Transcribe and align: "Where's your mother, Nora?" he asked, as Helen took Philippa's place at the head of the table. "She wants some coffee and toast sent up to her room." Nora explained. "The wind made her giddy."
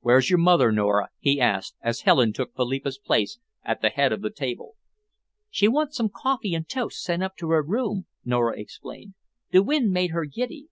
"Where's 0.00 0.28
your 0.30 0.40
mother, 0.40 0.72
Nora?" 0.72 1.10
he 1.20 1.40
asked, 1.40 1.76
as 1.80 2.00
Helen 2.00 2.32
took 2.32 2.56
Philippa's 2.56 2.98
place 2.98 3.38
at 3.62 3.80
the 3.80 3.88
head 3.90 4.12
of 4.12 4.20
the 4.20 4.28
table. 4.32 4.74
"She 5.48 5.68
wants 5.68 5.96
some 5.96 6.08
coffee 6.08 6.54
and 6.56 6.68
toast 6.68 7.00
sent 7.00 7.22
up 7.22 7.36
to 7.36 7.50
her 7.50 7.62
room." 7.62 8.06
Nora 8.24 8.58
explained. 8.60 9.14
"The 9.52 9.62
wind 9.62 9.92
made 9.92 10.10
her 10.10 10.24
giddy." 10.24 10.66